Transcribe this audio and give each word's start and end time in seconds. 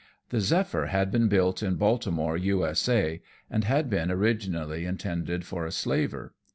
The 0.29 0.41
Zephyr 0.41 0.87
had 0.87 1.11
been 1.11 1.27
built 1.27 1.61
in 1.61 1.75
Baltimore, 1.75 2.35
U.S.A., 2.35 3.21
and 3.51 3.65
had 3.65 3.87
been 3.87 4.09
originally 4.09 4.83
intended 4.83 5.45
for 5.45 5.63
a 5.63 5.71
slaver. 5.71 6.33